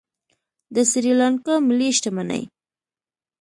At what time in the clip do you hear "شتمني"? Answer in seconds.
1.97-2.41